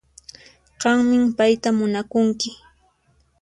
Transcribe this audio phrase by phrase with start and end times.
[0.81, 2.49] Qanmi payta munakunki